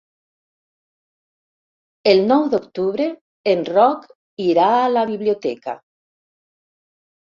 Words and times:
El 2.13 2.23
nou 2.33 2.49
d'octubre 2.55 3.09
en 3.55 3.63
Roc 3.71 4.11
irà 4.51 4.75
a 4.83 4.93
la 4.99 5.09
biblioteca. 5.15 5.81